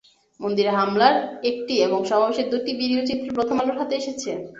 মন্দিরে 0.39 0.71
হামলার 0.77 1.15
একটি 1.49 1.73
এবং 1.87 1.99
সমাবেশের 2.09 2.47
দুটি 2.51 2.71
ভিডিও 2.81 3.01
চিত্র 3.09 3.27
প্রথম 3.37 3.55
আলোর 3.61 3.79
হাতে 3.81 3.95
এসেছে। 3.97 4.31